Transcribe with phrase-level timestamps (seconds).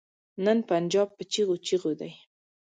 [0.45, 2.11] نن پنجاب په چيغو چيغو دی.